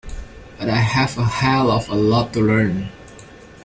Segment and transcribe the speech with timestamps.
[0.57, 2.89] But I have a hell of a lot to learn.